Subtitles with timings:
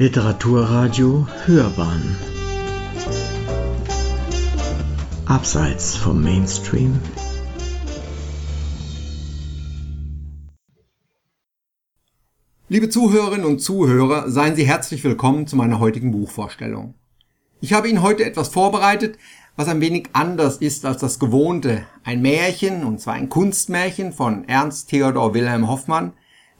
[0.00, 2.16] Literaturradio Hörbahn
[5.26, 7.00] Abseits vom Mainstream
[12.68, 16.94] Liebe Zuhörerinnen und Zuhörer, seien Sie herzlich willkommen zu meiner heutigen Buchvorstellung.
[17.60, 19.18] Ich habe Ihnen heute etwas vorbereitet,
[19.56, 21.82] was ein wenig anders ist als das gewohnte.
[22.04, 26.12] Ein Märchen, und zwar ein Kunstmärchen von Ernst Theodor Wilhelm Hoffmann,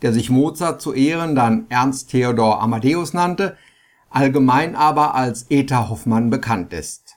[0.02, 3.56] der sich Mozart zu Ehren dann Ernst Theodor Amadeus nannte,
[4.10, 7.16] allgemein aber als Eta Hoffmann bekannt ist.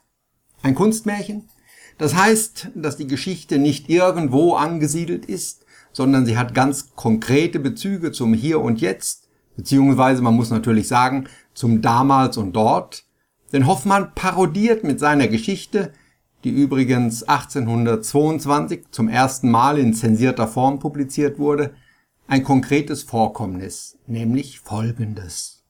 [0.62, 1.49] Ein Kunstmärchen?
[1.98, 8.12] Das heißt, dass die Geschichte nicht irgendwo angesiedelt ist, sondern sie hat ganz konkrete Bezüge
[8.12, 13.05] zum Hier und Jetzt, beziehungsweise man muss natürlich sagen, zum Damals und Dort,
[13.53, 15.91] denn Hoffmann parodiert mit seiner Geschichte,
[16.44, 21.75] die übrigens 1822 zum ersten Mal in zensierter Form publiziert wurde,
[22.27, 25.64] ein konkretes Vorkommnis, nämlich folgendes.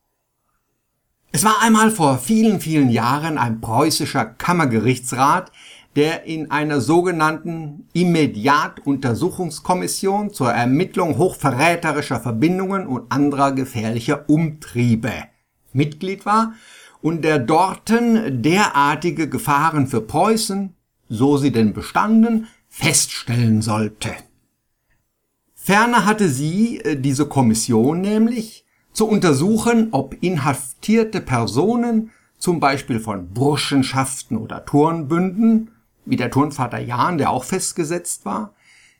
[1.32, 5.50] Es war einmal vor vielen, vielen Jahren ein preußischer Kammergerichtsrat,
[5.96, 15.12] der in einer sogenannten Immediatuntersuchungskommission zur Ermittlung hochverräterischer Verbindungen und anderer gefährlicher Umtriebe
[15.72, 16.54] Mitglied war
[17.00, 20.74] und der dorten derartige Gefahren für Preußen,
[21.08, 24.10] so sie denn bestanden, feststellen sollte.
[25.64, 33.28] Ferner hatte sie, äh, diese Kommission nämlich, zu untersuchen, ob inhaftierte Personen, zum Beispiel von
[33.28, 35.70] Burschenschaften oder Turnbünden,
[36.04, 38.54] wie der Turnvater Jan, der auch festgesetzt war,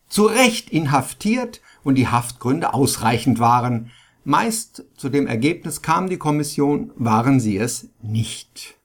[0.08, 3.90] zu Recht inhaftiert und die Haftgründe ausreichend waren.
[4.22, 8.76] Meist zu dem Ergebnis kam die Kommission, waren sie es nicht.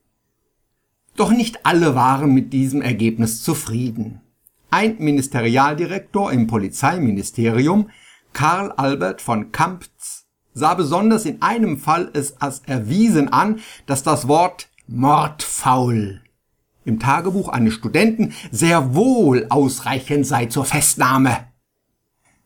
[1.15, 4.21] Doch nicht alle waren mit diesem Ergebnis zufrieden.
[4.69, 7.89] Ein Ministerialdirektor im Polizeiministerium,
[8.33, 14.27] Karl Albert von Kamptz, sah besonders in einem Fall es als erwiesen an, dass das
[14.27, 16.21] Wort Mordfaul
[16.83, 21.47] im Tagebuch eines Studenten sehr wohl ausreichend sei zur Festnahme.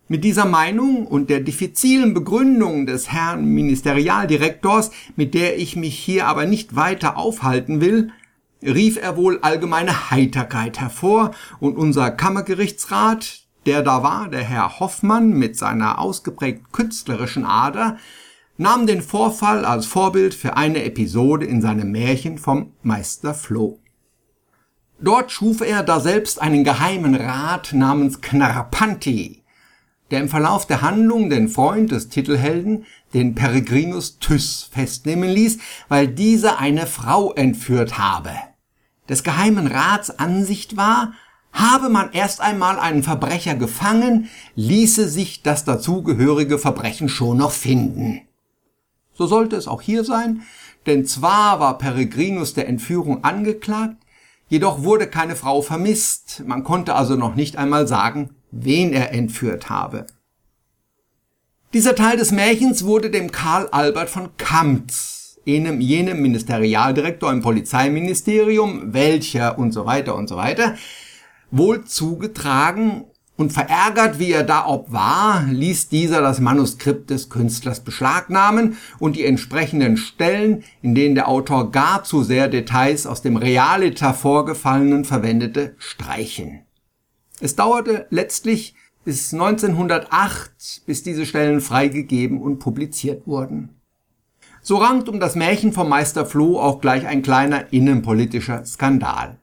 [0.07, 6.27] Mit dieser Meinung und der diffizilen Begründung des Herrn Ministerialdirektors, mit der ich mich hier
[6.27, 8.11] aber nicht weiter aufhalten will,
[8.61, 15.31] rief er wohl allgemeine Heiterkeit hervor und unser Kammergerichtsrat, der da war, der Herr Hoffmann
[15.31, 17.97] mit seiner ausgeprägt künstlerischen Ader,
[18.57, 23.79] nahm den Vorfall als Vorbild für eine Episode in seinem Märchen vom Meister Floh.
[24.99, 29.43] Dort schuf er daselbst einen geheimen Rat namens Knarpanti,
[30.11, 35.57] der im Verlauf der Handlung den Freund des Titelhelden, den Peregrinus Thys, festnehmen ließ,
[35.87, 38.31] weil dieser eine Frau entführt habe
[39.09, 41.13] des Geheimen Rats Ansicht war,
[41.53, 48.21] habe man erst einmal einen Verbrecher gefangen, ließe sich das dazugehörige Verbrechen schon noch finden.
[49.13, 50.43] So sollte es auch hier sein,
[50.85, 53.97] denn zwar war Peregrinus der Entführung angeklagt,
[54.47, 59.69] jedoch wurde keine Frau vermisst, man konnte also noch nicht einmal sagen, wen er entführt
[59.69, 60.07] habe.
[61.73, 68.93] Dieser Teil des Märchens wurde dem Karl Albert von Kamtz jenem, jenem Ministerialdirektor im Polizeiministerium,
[68.93, 70.75] welcher und so weiter und so weiter,
[71.51, 73.05] wohl zugetragen
[73.41, 79.15] und verärgert, wie er da ob war, ließ dieser das Manuskript des Künstlers beschlagnahmen und
[79.15, 85.05] die entsprechenden Stellen, in denen der Autor gar zu sehr Details aus dem Realita vorgefallenen
[85.05, 86.61] verwendete, streichen.
[87.39, 93.80] Es dauerte letztlich bis 1908, bis diese Stellen freigegeben und publiziert wurden.
[94.63, 99.39] So rankt um das Märchen vom Meister Floh auch gleich ein kleiner innenpolitischer Skandal.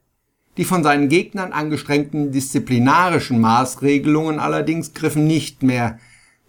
[0.57, 5.99] Die von seinen Gegnern angestrengten disziplinarischen Maßregelungen allerdings griffen nicht mehr.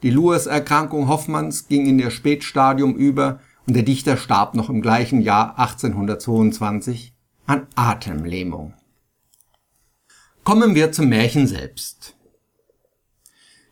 [0.03, 5.21] Die Lewis-Erkrankung Hoffmanns ging in ihr Spätstadium über und der Dichter starb noch im gleichen
[5.21, 7.13] Jahr 1822
[7.45, 8.73] an Atemlähmung.
[10.43, 12.15] Kommen wir zum Märchen selbst.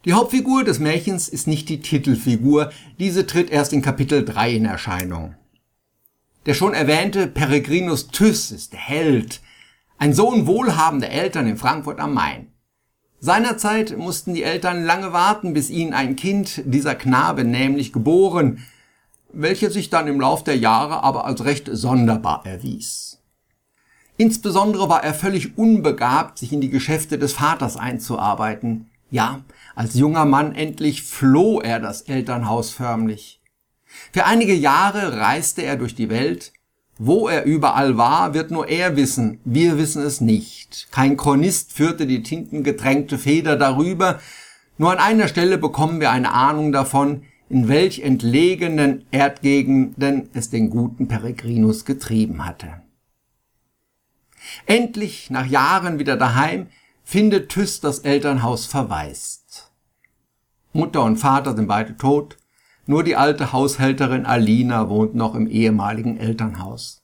[0.07, 4.63] Die Hauptfigur des Märchens ist nicht die Titelfigur, diese tritt erst in Kapitel 3 in
[4.63, 5.35] Erscheinung.
[6.45, 9.41] Der schon erwähnte Peregrinus Thys ist der Held,
[9.97, 12.53] ein Sohn wohlhabender Eltern in Frankfurt am Main.
[13.19, 18.63] Seinerzeit mussten die Eltern lange warten, bis ihnen ein Kind, dieser Knabe nämlich, geboren,
[19.33, 23.19] welches sich dann im Lauf der Jahre aber als recht sonderbar erwies.
[24.15, 28.89] Insbesondere war er völlig unbegabt, sich in die Geschäfte des Vaters einzuarbeiten.
[29.09, 29.43] Ja,
[29.75, 33.41] als junger Mann endlich floh er das Elternhaus förmlich.
[34.11, 36.51] Für einige Jahre reiste er durch die Welt.
[36.99, 39.39] Wo er überall war, wird nur er wissen.
[39.45, 40.87] Wir wissen es nicht.
[40.91, 44.19] Kein Chronist führte die tintengetränkte Feder darüber.
[44.77, 50.69] Nur an einer Stelle bekommen wir eine Ahnung davon, in welch entlegenen Erdgegenden es den
[50.69, 52.81] guten Peregrinus getrieben hatte.
[54.65, 56.67] Endlich, nach Jahren wieder daheim,
[57.09, 59.71] findet Thyss das Elternhaus verwaist.
[60.73, 62.35] Mutter und Vater sind beide tot,
[62.85, 67.01] nur die alte Haushälterin Alina wohnt noch im ehemaligen Elternhaus.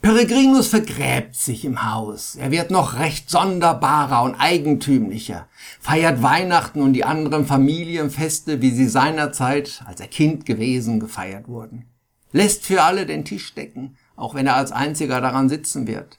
[0.00, 2.34] Peregrinus vergräbt sich im Haus.
[2.36, 5.48] Er wird noch recht sonderbarer und eigentümlicher,
[5.78, 11.90] feiert Weihnachten und die anderen Familienfeste, wie sie seinerzeit, als er Kind gewesen, gefeiert wurden.
[12.32, 16.18] Lässt für alle den Tisch decken, auch wenn er als einziger daran sitzen wird.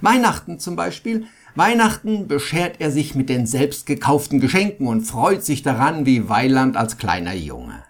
[0.00, 1.26] Weihnachten zum Beispiel.
[1.56, 6.76] Weihnachten beschert er sich mit den selbst gekauften Geschenken und freut sich daran wie Weiland
[6.76, 7.84] als kleiner Junge.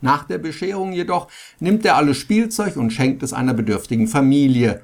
[0.00, 1.28] Nach der Bescherung jedoch
[1.60, 4.80] nimmt er alles Spielzeug und schenkt es einer bedürftigen Familie.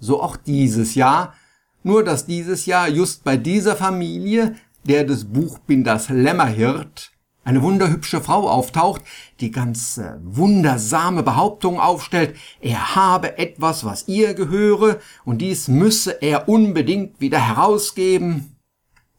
[0.00, 1.34] So auch dieses Jahr,
[1.82, 7.12] nur dass dieses Jahr just bei dieser Familie, der des Buchbinders Lämmerhirt,
[7.46, 9.02] eine wunderhübsche Frau auftaucht,
[9.38, 16.20] die ganz äh, wundersame Behauptungen aufstellt, er habe etwas, was ihr gehöre, und dies müsse
[16.22, 18.56] er unbedingt wieder herausgeben.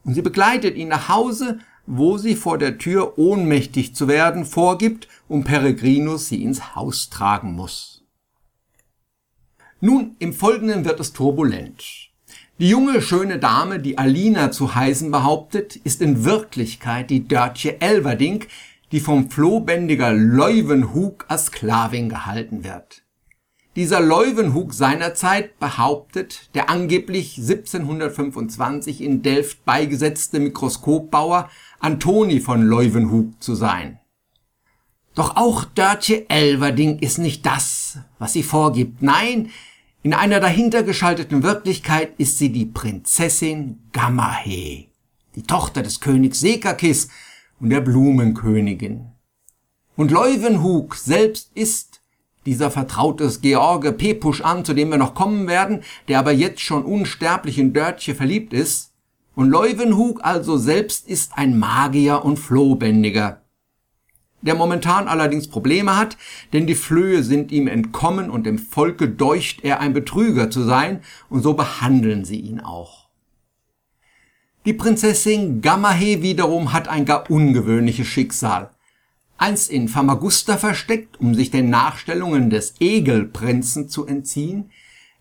[0.04, 5.08] Und sie begleitet ihn nach Hause, wo sie vor der Tür ohnmächtig zu werden vorgibt
[5.30, 8.04] und Peregrinus sie ins Haus tragen muss.
[9.80, 12.07] Nun, im Folgenden wird es turbulent.
[12.60, 18.48] Die junge, schöne Dame, die Alina zu heißen behauptet, ist in Wirklichkeit die Dörtje Elverdink,
[18.92, 23.04] die vom Flohbändiger Leuwenhug als Sklavin gehalten wird.
[23.76, 33.54] Dieser Leuwenhug seinerzeit behauptet, der angeblich 1725 in Delft beigesetzte Mikroskopbauer Antoni von Leuwenhug zu
[33.54, 34.00] sein.
[35.14, 39.04] Doch auch Dörtje Elverding ist nicht das, was sie vorgibt.
[39.04, 39.52] Nein,
[40.04, 44.86] in einer dahinter geschalteten Wirklichkeit ist sie die Prinzessin Gamahe,
[45.36, 47.10] die Tochter des Königs Sekakis
[47.60, 49.12] und der Blumenkönigin.
[49.96, 52.02] Und Leuwenhug selbst ist
[52.46, 56.86] dieser vertrautes George Pepusch an, zu dem wir noch kommen werden, der aber jetzt schon
[56.86, 58.94] unsterblich in Dörtje verliebt ist,
[59.36, 63.42] und Leuwenhug also selbst ist ein Magier und Flohbändiger,
[64.42, 66.18] der momentan allerdings Probleme hat,
[66.54, 71.02] denn die Flöhe sind ihm entkommen und dem Volke deucht er ein Betrüger zu sein,
[71.30, 73.08] und so behandeln sie ihn auch.
[74.66, 78.70] Die Prinzessin Gamahe wiederum hat ein gar ungewöhnliches Schicksal.
[79.38, 84.72] Einst in Famagusta versteckt, um sich den Nachstellungen des Egelprinzen zu entziehen,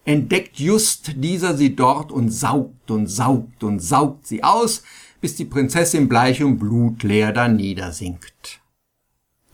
[0.05, 4.83] entdeckt just dieser sie dort und saugt und saugt und saugt sie aus,
[5.21, 8.61] bis die Prinzessin bleich und blutleer da niedersinkt.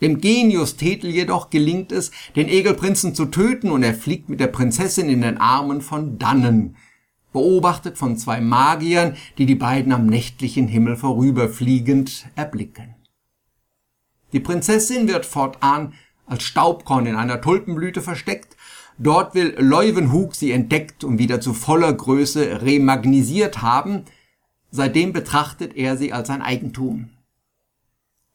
[0.02, 4.48] Dem Genius Thetel jedoch gelingt es, den Egelprinzen zu töten und er fliegt mit der
[4.48, 6.76] Prinzessin in den Armen von Dannen,
[7.32, 12.96] beobachtet von zwei Magiern, die die beiden am nächtlichen Himmel vorüberfliegend erblicken.
[14.34, 15.94] Die Prinzessin wird fortan
[16.26, 18.56] als Staubkorn in einer Tulpenblüte versteckt
[18.98, 24.04] Dort will Leuwenhoek sie entdeckt und wieder zu voller Größe remagnisiert haben.
[24.70, 27.10] Seitdem betrachtet er sie als sein Eigentum.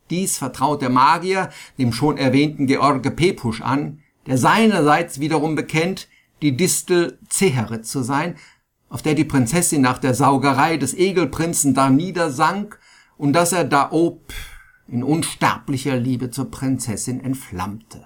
[0.09, 6.07] Dies vertraut der Magier dem schon erwähnten George Pepusch an, der seinerseits wiederum bekennt,
[6.41, 8.35] die Distel Zeherit zu sein,
[8.89, 12.79] auf der die Prinzessin nach der Saugerei des Egelprinzen da niedersank
[13.17, 14.33] und dass er da ob
[14.87, 18.05] in unsterblicher Liebe zur Prinzessin entflammte.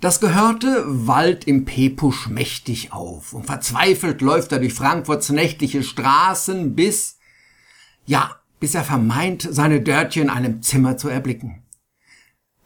[0.00, 6.76] Das Gehörte wallt im Pepusch mächtig auf und verzweifelt läuft er durch Frankfurts nächtliche Straßen
[6.76, 7.18] bis,
[8.06, 11.62] ja, bis er vermeint, seine Dörtchen in einem Zimmer zu erblicken.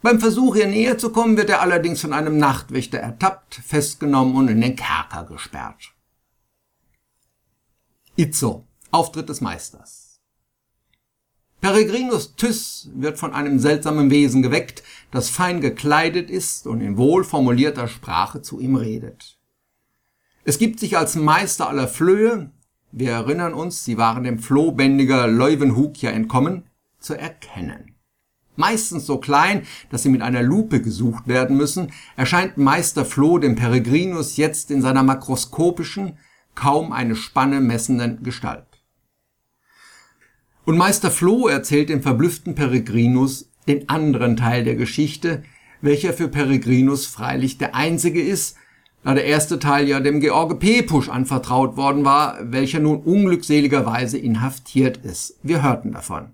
[0.03, 4.49] Beim Versuch, ihr näher zu kommen, wird er allerdings von einem Nachtwächter ertappt, festgenommen und
[4.49, 5.93] in den Kerker gesperrt.
[8.17, 10.21] Itzo, Auftritt des Meisters.
[11.61, 14.83] Peregrinus Tyss wird von einem seltsamen Wesen geweckt,
[15.13, 19.39] das fein gekleidet ist und in wohlformulierter Sprache zu ihm redet.
[20.45, 22.51] Es gibt sich als Meister aller Flöhe,
[22.93, 26.65] wir erinnern uns, sie waren dem Flohbändiger Leuwenhug ja entkommen,
[27.01, 27.97] zu erkennen.
[28.55, 33.57] Meistens so klein, dass sie mit einer Lupe gesucht werden müssen, erscheint Meister Floh dem
[33.57, 36.19] Peregrinus jetzt in seiner makroskopischen,
[36.55, 38.67] kaum eine Spanne messenden Gestalt.
[40.67, 45.43] Und Meister Floh erzählt dem verblüfften Peregrinus den anderen Teil der Geschichte,
[45.81, 48.57] welcher für Peregrinus freilich der einzige ist,
[49.05, 54.99] da der erste Teil ja dem George Pepusch anvertraut worden war, welcher nun unglückseligerweise inhaftiert
[54.99, 55.39] ist.
[55.43, 56.31] Wir hörten davon.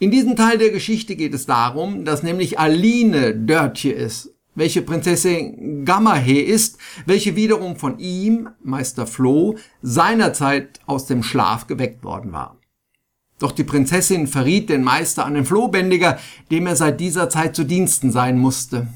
[0.00, 5.84] In diesem Teil der Geschichte geht es darum, dass nämlich Aline Dörtje ist, welche Prinzessin
[5.84, 12.58] Gamahe ist, welche wiederum von ihm, Meister Floh, seinerzeit aus dem Schlaf geweckt worden war.
[13.38, 16.18] Doch die Prinzessin verriet den Meister an den Flohbändiger,
[16.50, 18.86] dem er seit dieser Zeit zu Diensten sein musste.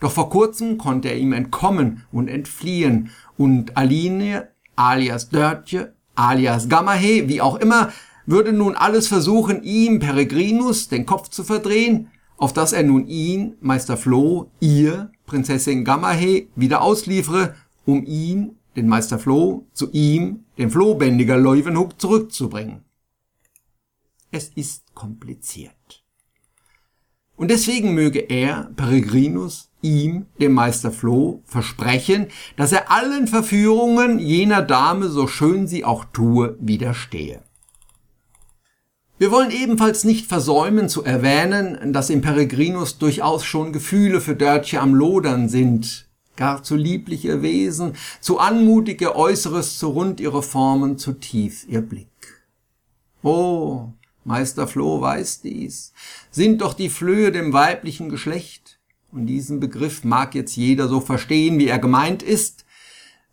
[0.00, 7.28] Doch vor kurzem konnte er ihm entkommen und entfliehen, und Aline, alias Dörtje, alias Gammahe,
[7.28, 7.92] wie auch immer,
[8.26, 13.56] würde nun alles versuchen, ihm, Peregrinus, den Kopf zu verdrehen, auf dass er nun ihn,
[13.60, 17.54] Meister Floh, ihr, Prinzessin Gammahe, wieder ausliefere,
[17.84, 22.84] um ihn, den Meister Floh, zu ihm, den Flohbändiger Leuwenhoek, zurückzubringen.
[24.30, 26.04] Es ist kompliziert.
[27.36, 34.62] Und deswegen möge er, Peregrinus, ihm, dem Meister Floh, versprechen, dass er allen Verführungen jener
[34.62, 37.42] Dame, so schön sie auch tue, widerstehe.
[39.20, 44.80] Wir wollen ebenfalls nicht versäumen zu erwähnen, dass im Peregrinus durchaus schon Gefühle für Dörtje
[44.80, 50.96] am Lodern sind, gar zu liebliche Wesen, zu anmutig ihr Äußeres, zu rund ihre Formen,
[50.96, 52.08] zu tief ihr Blick.
[53.22, 53.90] Oh,
[54.24, 55.92] Meister Floh weiß dies,
[56.30, 58.79] sind doch die Flöhe dem weiblichen Geschlecht,
[59.12, 62.64] und diesen Begriff mag jetzt jeder so verstehen, wie er gemeint ist,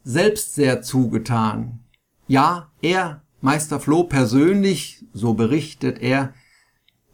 [0.04, 1.80] selbst sehr zugetan.
[2.28, 6.34] Ja, er, Meister Floh persönlich, so berichtet er,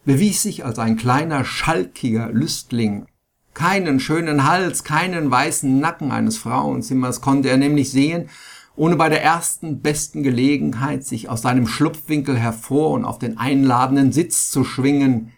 [0.06, 3.06] bewies sich als ein kleiner, schalkiger Lüstling.
[3.54, 8.30] Keinen schönen Hals, keinen weißen Nacken eines Frauenzimmers konnte er nämlich sehen,
[8.76, 14.12] ohne bei der ersten besten Gelegenheit sich aus seinem Schlupfwinkel hervor und auf den einladenden
[14.12, 15.32] Sitz zu schwingen,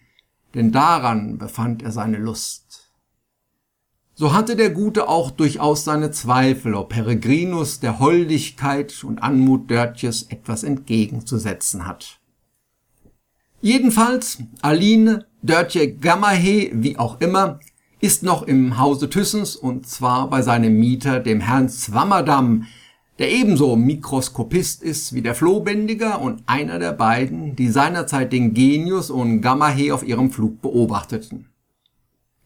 [0.54, 2.65] denn daran befand er seine Lust.
[4.18, 10.24] So hatte der Gute auch durchaus seine Zweifel, ob Peregrinus der Holdigkeit und Anmut Dörtjes
[10.30, 12.22] etwas entgegenzusetzen hat.
[13.60, 17.60] Jedenfalls, Aline Dörtje Gammahe, wie auch immer,
[18.00, 22.68] ist noch im Hause Thyssens und zwar bei seinem Mieter, dem Herrn Zwammerdam,
[23.20, 29.10] der ebenso Mikroskopist ist wie der Flohbändiger und einer der beiden, die seinerzeit den Genius
[29.10, 31.50] und Gammahe auf ihrem Flug beobachteten.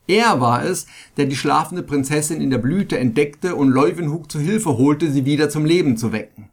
[0.09, 0.87] Er war es,
[1.17, 5.51] der die schlafende Prinzessin in der Blüte entdeckte und Leuwenhoek zu Hilfe holte, sie wieder
[5.51, 6.49] zum Leben zu wecken.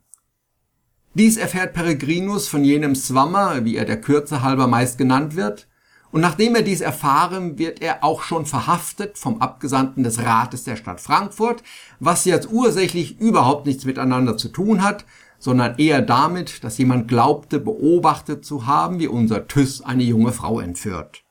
[1.15, 5.69] Dies erfährt Peregrinus von jenem Swammer, wie er der Kürze halber meist genannt wird,
[6.13, 10.77] und nachdem er dies erfahren, wird er auch schon verhaftet vom Abgesandten des Rates der
[10.77, 11.63] Stadt Frankfurt,
[11.99, 15.07] was jetzt ursächlich überhaupt nichts miteinander zu tun hat,
[15.39, 20.61] sondern eher damit, dass jemand glaubte, beobachtet zu haben, wie unser Thyss eine junge Frau
[20.61, 21.26] entführt.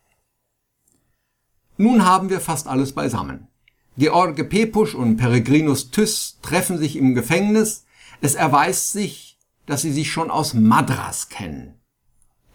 [1.77, 3.48] Nun haben wir fast alles beisammen.
[3.98, 7.86] George Pepusch und Peregrinus Thyss treffen sich im Gefängnis.
[8.22, 11.75] Es erweist sich, dass sie sich schon aus Madras kennen.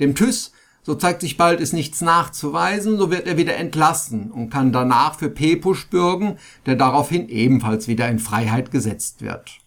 [0.00, 4.50] Dem Thyss, so zeigt sich bald, ist nichts nachzuweisen, so wird er wieder entlassen und
[4.50, 9.58] kann danach für Pepusch bürgen, der daraufhin ebenfalls wieder in Freiheit gesetzt wird.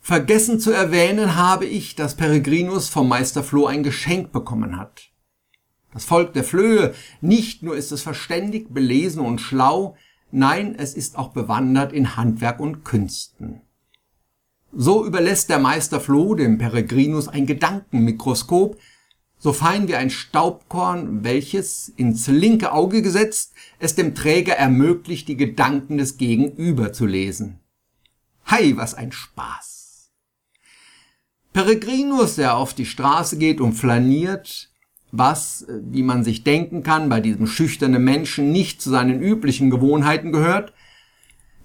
[0.00, 5.09] Vergessen zu erwähnen habe ich, dass Peregrinus vom Meister Floh ein Geschenk bekommen hat.
[5.92, 9.96] Das Volk der Flöhe, nicht nur ist es verständig, belesen und schlau,
[10.30, 13.62] nein, es ist auch bewandert in Handwerk und Künsten.
[14.72, 18.78] So überlässt der Meister Floh dem Peregrinus ein Gedankenmikroskop,
[19.36, 25.36] so fein wie ein Staubkorn, welches ins linke Auge gesetzt, es dem Träger ermöglicht, die
[25.36, 27.58] Gedanken des Gegenüber zu lesen.
[28.48, 30.10] Hei, was ein Spaß!
[31.52, 34.69] Peregrinus, der auf die Straße geht und flaniert,
[35.12, 39.70] was, äh, wie man sich denken kann, bei diesem schüchternen Menschen nicht zu seinen üblichen
[39.70, 40.72] Gewohnheiten gehört.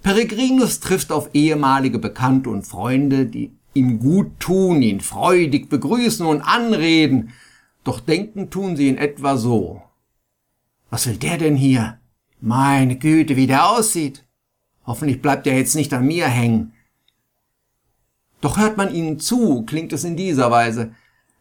[0.03, 6.41] Peregrinus trifft auf ehemalige Bekannte und Freunde, die ihm gut tun, ihn freudig begrüßen und
[6.41, 7.31] anreden,
[7.83, 9.81] doch denken tun sie in etwa so.
[10.89, 11.99] Was will der denn hier?
[12.41, 14.23] Meine Güte, wie der aussieht.
[14.85, 16.73] Hoffentlich bleibt er jetzt nicht an mir hängen.
[18.41, 20.93] Doch hört man ihnen zu, klingt es in dieser Weise.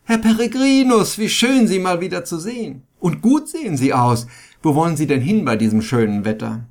[0.07, 2.83] Herr Peregrinus, wie schön Sie mal wieder zu sehen.
[3.01, 4.27] Und gut sehen Sie aus.
[4.63, 6.69] Wo wollen Sie denn hin bei diesem schönen Wetter?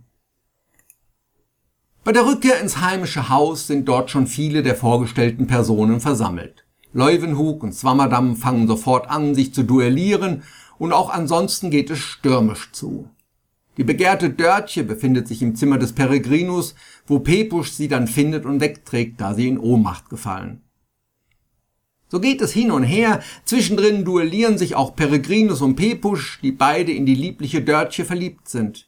[2.03, 6.67] Bei der Rückkehr ins heimische Haus sind dort schon viele der vorgestellten Personen versammelt.
[6.93, 10.43] Leuwenhoek und Swammerdam fangen sofort an, sich zu duellieren,
[10.77, 13.09] und auch ansonsten geht es stürmisch zu.
[13.77, 16.75] Die begehrte Dörtje befindet sich im Zimmer des Peregrinus,
[17.07, 20.61] wo Pepusch sie dann findet und wegträgt, da sie in Ohnmacht gefallen.
[22.13, 26.91] So geht es hin und her, zwischendrin duellieren sich auch Peregrinus und Pepusch, die beide
[26.91, 28.87] in die liebliche Dörtje verliebt sind.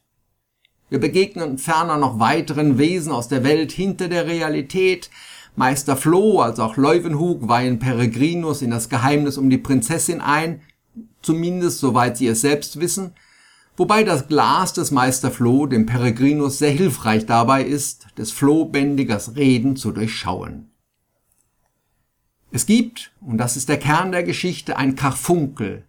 [0.92, 5.10] Wir begegnen ferner noch weiteren Wesen aus der Welt hinter der Realität.
[5.56, 10.62] Meister Floh als auch Leuwenhoek weihen Peregrinus in das Geheimnis um die Prinzessin ein,
[11.24, 13.16] zumindest soweit sie es selbst wissen,
[13.76, 19.78] wobei das Glas des Meister Floh dem Peregrinus sehr hilfreich dabei ist, des Flohbändigers Reden
[19.78, 20.70] zu durchschauen.
[22.52, 25.86] Es gibt, und das ist der Kern der Geschichte, ein Karfunkel,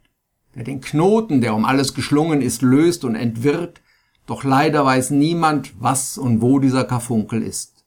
[0.55, 3.83] der den Knoten, der um alles geschlungen ist, löst und entwirrt,
[4.27, 7.85] doch leider weiß niemand, was und wo dieser Karfunkel ist.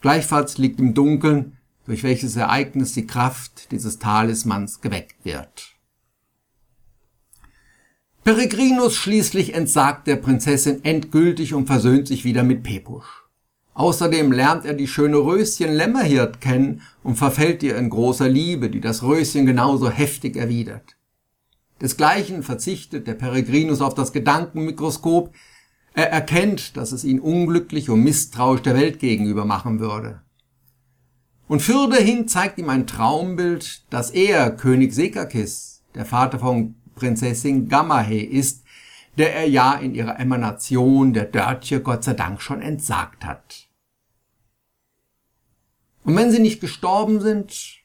[0.00, 5.74] Gleichfalls liegt im Dunkeln, durch welches Ereignis die Kraft dieses Talismans geweckt wird.
[8.22, 13.24] Peregrinus schließlich entsagt der Prinzessin endgültig und versöhnt sich wieder mit Pepusch.
[13.78, 18.80] Außerdem lernt er die schöne Röschen Lämmerhirt kennen und verfällt ihr in großer Liebe, die
[18.80, 20.96] das Röschen genauso heftig erwidert.
[21.80, 25.32] Desgleichen verzichtet der Peregrinus auf das Gedankenmikroskop.
[25.94, 30.22] Er erkennt, dass es ihn unglücklich und misstrauisch der Welt gegenüber machen würde.
[31.46, 38.24] Und fürderhin zeigt ihm ein Traumbild, dass er, König Sekakis, der Vater von Prinzessin Gamahe
[38.24, 38.64] ist,
[39.18, 43.67] der er ja in ihrer Emanation der Dörtje Gott sei Dank schon entsagt hat.
[46.08, 47.82] Und wenn sie nicht gestorben sind,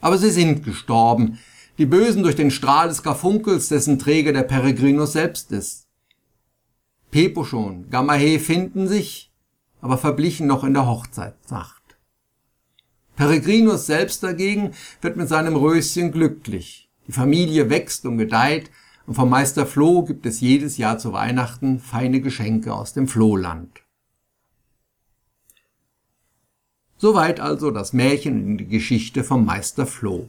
[0.00, 1.38] aber sie sind gestorben,
[1.76, 5.86] die Bösen durch den Strahl des Karfunkels, dessen Träger der Peregrinus selbst ist.
[7.10, 9.34] Pepo schon, Gamahe finden sich,
[9.82, 11.82] aber verblichen noch in der Hochzeitsnacht.
[13.16, 14.70] Peregrinus selbst dagegen
[15.02, 16.88] wird mit seinem Röschen glücklich.
[17.06, 18.70] Die Familie wächst und gedeiht,
[19.06, 23.85] und vom Meister Floh gibt es jedes Jahr zu Weihnachten feine Geschenke aus dem Flohland.
[26.98, 30.28] Soweit also das Märchen in die Geschichte vom Meister Floh.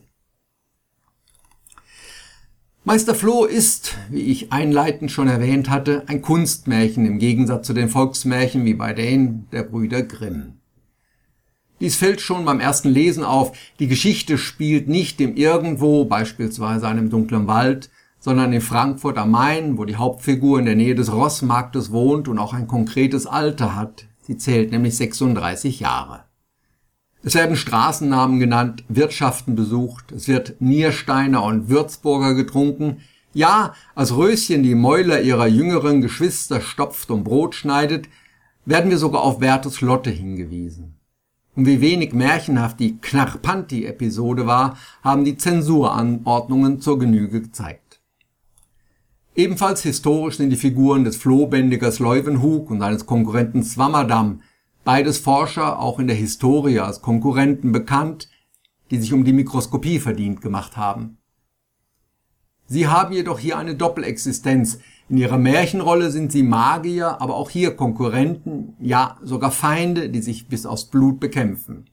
[2.84, 7.90] Meister Floh ist, wie ich einleitend schon erwähnt hatte, ein Kunstmärchen im Gegensatz zu den
[7.90, 10.54] Volksmärchen wie bei denen der Brüder Grimm.
[11.80, 17.10] Dies fällt schon beim ersten Lesen auf, die Geschichte spielt nicht im Irgendwo, beispielsweise einem
[17.10, 21.92] dunklen Wald, sondern in Frankfurt am Main, wo die Hauptfigur in der Nähe des Rossmarktes
[21.92, 24.08] wohnt und auch ein konkretes Alter hat.
[24.22, 26.27] Sie zählt nämlich 36 Jahre.
[27.28, 33.02] Es werden Straßennamen genannt, Wirtschaften besucht, es wird Niersteiner und Würzburger getrunken.
[33.34, 38.08] Ja, als Röschen die Mäuler ihrer jüngeren Geschwister stopft und Brot schneidet,
[38.64, 40.96] werden wir sogar auf Bertus Lotte hingewiesen.
[41.54, 48.00] Und wie wenig märchenhaft die Knarpanti-Episode war, haben die Zensuranordnungen zur Genüge gezeigt.
[49.36, 54.40] Ebenfalls historisch sind die Figuren des Flohbändigers Leuwenhoek und seines Konkurrenten Swammerdam
[54.88, 58.30] Beides Forscher, auch in der Historie als Konkurrenten bekannt,
[58.90, 61.18] die sich um die Mikroskopie verdient gemacht haben.
[62.68, 64.80] Sie haben jedoch hier eine Doppelexistenz.
[65.10, 70.48] In ihrer Märchenrolle sind sie Magier, aber auch hier Konkurrenten, ja sogar Feinde, die sich
[70.48, 71.90] bis aufs Blut bekämpfen.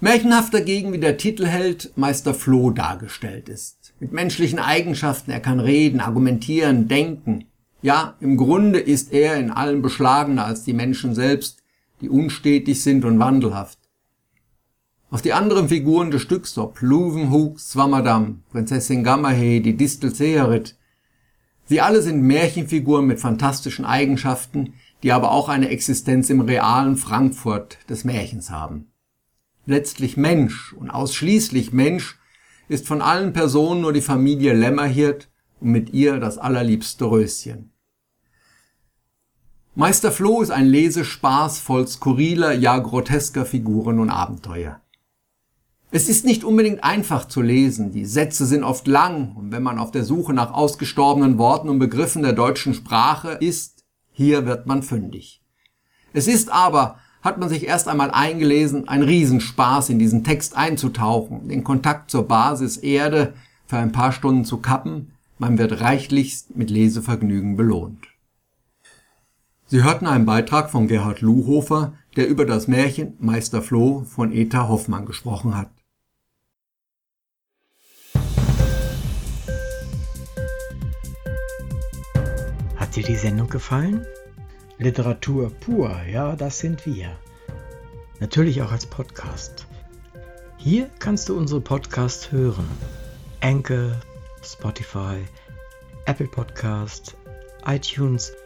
[0.00, 3.94] Märchenhaft dagegen, wie der Titelheld Meister Floh dargestellt ist.
[4.00, 7.46] Mit menschlichen Eigenschaften, er kann reden, argumentieren, denken.
[7.80, 11.62] Ja, im Grunde ist er in allem beschlagener als die Menschen selbst,
[12.00, 13.78] die unstetig sind und wandelhaft.
[15.10, 20.76] Auf die anderen Figuren des Stücks, ob Luvenhoek, Swammerdam, Prinzessin Gamahe, die Distel Seherit,
[21.64, 27.78] sie alle sind Märchenfiguren mit fantastischen Eigenschaften, die aber auch eine Existenz im realen Frankfurt
[27.88, 28.88] des Märchens haben.
[29.64, 32.18] Letztlich Mensch und ausschließlich Mensch
[32.68, 35.28] ist von allen Personen nur die Familie Lämmerhirt
[35.60, 37.72] und mit ihr das allerliebste Röschen.
[39.78, 44.80] Meister Floh ist ein Lesespaß voll skurriler, ja grotesker Figuren und Abenteuer.
[45.90, 49.78] Es ist nicht unbedingt einfach zu lesen, die Sätze sind oft lang und wenn man
[49.78, 54.82] auf der Suche nach ausgestorbenen Worten und Begriffen der deutschen Sprache ist, hier wird man
[54.82, 55.42] fündig.
[56.14, 61.50] Es ist aber, hat man sich erst einmal eingelesen, ein Riesenspaß in diesen Text einzutauchen,
[61.50, 63.34] den Kontakt zur Basis Erde
[63.66, 68.15] für ein paar Stunden zu kappen, man wird reichlichst mit Lesevergnügen belohnt.
[69.68, 74.68] Sie hörten einen Beitrag von Gerhard Luhofer, der über das Märchen Meister Floh von Eta
[74.68, 75.70] Hoffmann gesprochen hat.
[82.76, 84.06] Hat dir die Sendung gefallen?
[84.78, 87.18] Literatur pur, ja, das sind wir.
[88.20, 89.66] Natürlich auch als Podcast.
[90.58, 92.68] Hier kannst du unsere Podcasts hören.
[93.40, 94.00] Anchor,
[94.44, 95.24] Spotify,
[96.04, 97.16] Apple Podcast,
[97.66, 98.32] iTunes–